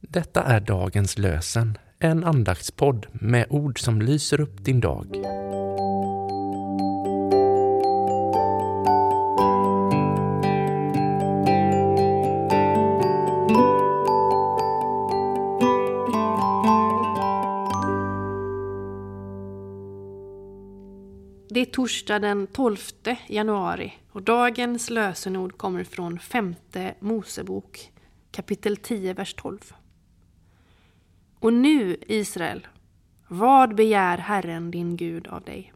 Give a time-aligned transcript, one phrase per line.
[0.00, 5.06] Detta är dagens lösen, en andaktspodd med ord som lyser upp din dag.
[21.50, 22.76] Det är torsdag den 12
[23.28, 27.92] januari och dagens lösenord kommer från femte Mosebok
[28.30, 29.58] kapitel 10, vers 12.
[31.40, 32.66] Och nu, Israel,
[33.28, 35.72] vad begär Herren din Gud av dig?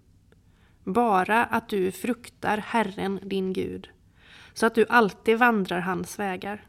[0.84, 3.90] Bara att du fruktar Herren din Gud,
[4.54, 6.66] så att du alltid vandrar hans vägar,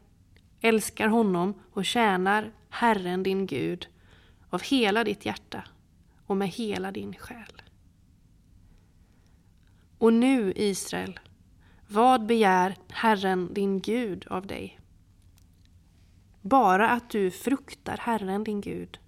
[0.60, 3.88] älskar honom och tjänar Herren din Gud
[4.50, 5.64] av hela ditt hjärta
[6.26, 7.62] och med hela din själ.
[9.98, 11.20] Och nu, Israel,
[11.88, 14.81] vad begär Herren din Gud av dig?
[16.42, 18.98] Bara att du fruktar Herren din Gud,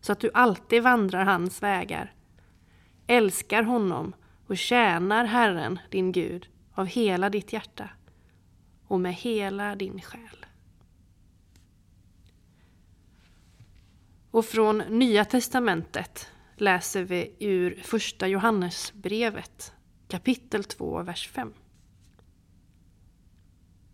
[0.00, 2.14] så att du alltid vandrar hans vägar,
[3.06, 4.14] älskar honom
[4.46, 7.90] och tjänar Herren din Gud av hela ditt hjärta
[8.86, 10.46] och med hela din själ.
[14.30, 19.72] Och från Nya testamentet läser vi ur Första Johannesbrevet
[20.08, 21.52] kapitel 2, vers 5.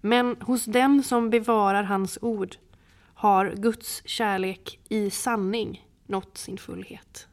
[0.01, 2.57] Men hos den som bevarar hans ord
[3.19, 7.29] har Guds kärlek i sanning nått sin fullhet.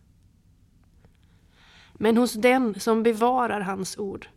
[1.94, 4.28] Men hos den som bevarar hans ord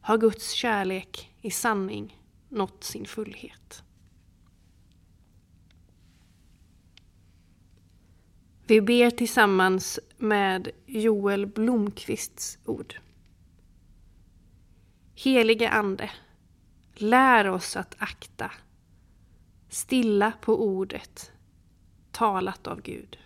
[0.00, 3.82] har Guds kärlek i sanning nått sin fullhet.
[8.66, 12.94] Vi ber tillsammans med Joel Blomqvists ord.
[15.14, 16.10] Helige Ande,
[16.94, 18.50] lär oss att akta,
[19.74, 21.32] stilla på ordet,
[22.10, 23.18] talat av Gud.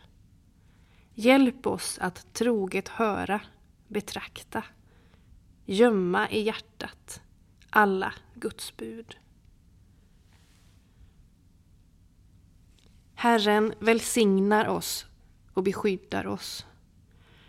[1.15, 3.41] Hjälp oss att troget höra,
[3.89, 4.65] betrakta,
[5.65, 7.23] gömma i hjärtat
[7.71, 9.17] alla Guds bud.
[13.15, 15.07] Herren välsignar oss
[15.55, 16.67] och beskyddar oss.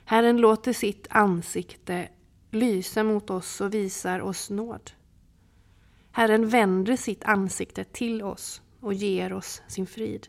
[0.06, 2.10] Herren låter sitt ansikte
[2.52, 4.92] lysa mot oss och visar oss nåd.
[6.12, 10.28] Herren vänder sitt ansikte till oss och ger oss sin frid.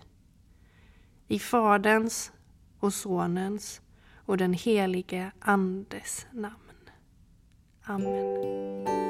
[1.28, 2.32] I Faderns
[2.78, 3.80] och Sonens
[4.26, 6.54] och den helige Andes namn.
[7.82, 9.09] Amen.